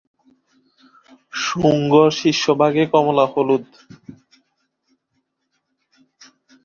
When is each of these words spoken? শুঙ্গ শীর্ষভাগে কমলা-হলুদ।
শুঙ্গ 1.41 1.93
শীর্ষভাগে 2.17 2.83
কমলা-হলুদ। 2.93 3.65